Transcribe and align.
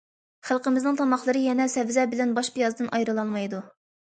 خەلقىمىزنىڭ 0.47 0.95
تاماقلىرى 1.01 1.43
يەنە 1.49 1.67
سەۋزە 1.73 2.07
بىلەن 2.15 2.35
باش 2.39 2.51
پىيازدىن 2.57 2.91
ئايرىلالمايدۇ. 2.99 3.63